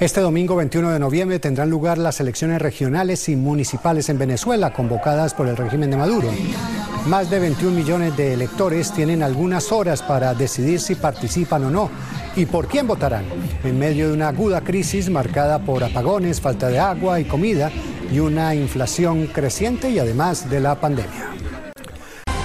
Este 0.00 0.20
domingo 0.20 0.54
21 0.54 0.92
de 0.92 1.00
noviembre 1.00 1.40
tendrán 1.40 1.70
lugar 1.70 1.98
las 1.98 2.20
elecciones 2.20 2.62
regionales 2.62 3.28
y 3.28 3.34
municipales 3.34 4.08
en 4.08 4.16
Venezuela 4.16 4.72
convocadas 4.72 5.34
por 5.34 5.48
el 5.48 5.56
régimen 5.56 5.90
de 5.90 5.96
Maduro. 5.96 6.28
Más 7.08 7.28
de 7.30 7.40
21 7.40 7.76
millones 7.76 8.16
de 8.16 8.32
electores 8.32 8.92
tienen 8.92 9.24
algunas 9.24 9.72
horas 9.72 10.00
para 10.02 10.34
decidir 10.34 10.78
si 10.78 10.94
participan 10.94 11.64
o 11.64 11.70
no 11.70 11.90
y 12.36 12.46
por 12.46 12.68
quién 12.68 12.86
votarán, 12.86 13.24
en 13.64 13.76
medio 13.76 14.06
de 14.06 14.14
una 14.14 14.28
aguda 14.28 14.60
crisis 14.60 15.10
marcada 15.10 15.58
por 15.58 15.82
apagones, 15.82 16.40
falta 16.40 16.68
de 16.68 16.78
agua 16.78 17.18
y 17.18 17.24
comida 17.24 17.72
y 18.12 18.20
una 18.20 18.54
inflación 18.54 19.26
creciente 19.26 19.90
y 19.90 19.98
además 19.98 20.48
de 20.48 20.60
la 20.60 20.76
pandemia. 20.76 21.32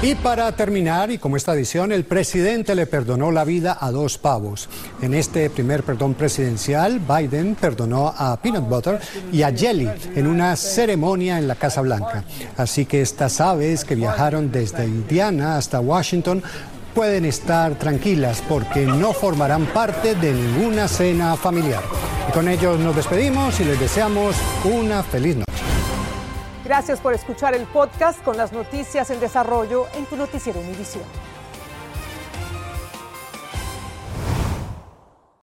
Y 0.04 0.16
para 0.16 0.52
terminar, 0.52 1.12
y 1.12 1.18
como 1.18 1.38
esta 1.38 1.54
edición, 1.54 1.94
el 1.94 2.04
presidente 2.04 2.76
le 2.76 2.88
perdonó 2.88 3.32
la 3.32 3.46
vida 3.46 3.78
a 3.80 3.89
dos 3.89 4.18
pavos. 4.18 4.68
En 5.02 5.13
este 5.13 5.50
primer 5.50 5.84
perdón 5.84 6.13
presidencial, 6.13 7.00
Biden 7.00 7.56
perdonó 7.56 8.13
a 8.18 8.36
Peanut 8.36 8.68
Butter 8.68 9.00
y 9.32 9.44
a 9.44 9.56
Jelly 9.56 9.89
en 10.13 10.28
una 10.28 10.58
ceremonia 10.58 11.38
en 11.38 11.48
la 11.48 11.56
Casa 11.56 11.80
Blanca. 11.80 12.26
Así 12.58 12.86
que 12.86 13.02
estas 13.02 13.39
aves 13.39 13.86
que 13.86 13.96
viajaron 13.96 14.52
desde 14.52 14.84
Indiana 14.84 15.56
hasta 15.56 15.80
Washington 15.80 16.44
pueden 16.94 17.24
estar 17.24 17.76
tranquilas 17.80 18.44
porque 18.50 18.86
no 18.86 19.13
formarán 19.13 19.68
parte 19.68 20.16
de 20.16 20.34
ninguna 20.34 20.89
cena 20.89 21.38
familiar. 21.38 21.82
Y 22.28 22.34
con 22.34 22.50
ellos 22.50 22.78
nos 22.78 22.94
despedimos 22.94 23.58
y 23.62 23.63
les 23.63 23.80
deseamos 23.80 24.36
una 24.66 25.02
feliz 25.02 25.38
noche. 25.38 25.62
Gracias 26.63 27.02
por 27.02 27.13
escuchar 27.13 27.54
el 27.56 27.65
podcast 27.65 28.23
con 28.23 28.38
las 28.38 28.54
noticias 28.54 29.10
en 29.10 29.19
desarrollo 29.19 29.88
en 29.95 30.06
tu 30.06 30.15
noticiero 30.15 30.62
Univisión. 30.62 31.04